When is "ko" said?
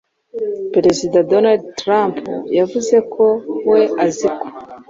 3.13-3.25, 4.39-4.45